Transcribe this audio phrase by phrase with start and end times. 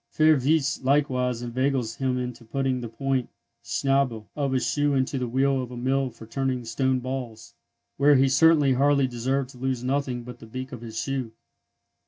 [0.11, 3.29] Fürwitz likewise inveigles him into putting the point
[3.63, 7.53] (schnäbel) of his shoe into the wheel of a mill for turning stone balls,
[7.97, 11.31] where he certainly hardly deserved to lose nothing but the beak of his shoe.